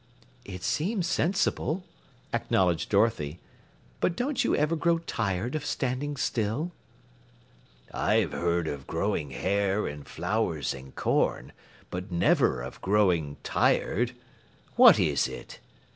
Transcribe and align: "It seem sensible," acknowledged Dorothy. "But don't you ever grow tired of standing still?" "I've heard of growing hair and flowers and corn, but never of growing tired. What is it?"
"It 0.45 0.63
seem 0.63 1.03
sensible," 1.03 1.83
acknowledged 2.33 2.89
Dorothy. 2.89 3.39
"But 3.99 4.15
don't 4.15 4.43
you 4.43 4.55
ever 4.55 4.75
grow 4.75 4.97
tired 4.97 5.53
of 5.53 5.63
standing 5.63 6.17
still?" 6.17 6.71
"I've 7.93 8.31
heard 8.31 8.67
of 8.67 8.87
growing 8.87 9.29
hair 9.29 9.85
and 9.85 10.03
flowers 10.07 10.73
and 10.73 10.95
corn, 10.95 11.51
but 11.91 12.11
never 12.11 12.63
of 12.63 12.81
growing 12.81 13.37
tired. 13.43 14.15
What 14.75 14.97
is 14.97 15.27
it?" 15.27 15.59